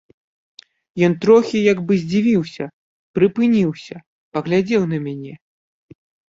Ён 1.07 1.13
трохі 1.25 1.57
як 1.71 1.77
бы 1.91 1.97
здзівіўся, 2.03 2.65
прыпыніўся, 3.19 3.95
паглядзеў 4.39 4.83
на 4.95 5.03
мяне. 5.05 5.33